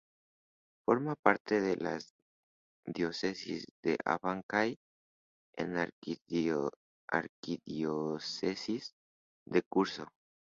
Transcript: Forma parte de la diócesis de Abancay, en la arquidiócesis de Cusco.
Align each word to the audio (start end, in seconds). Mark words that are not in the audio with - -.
Forma 0.83 1.15
parte 1.15 1.61
de 1.61 1.75
la 1.77 1.99
diócesis 2.87 3.67
de 3.83 3.99
Abancay, 4.03 4.79
en 5.55 5.75
la 5.75 5.87
arquidiócesis 7.11 8.95
de 9.45 9.61
Cusco. 9.61 10.11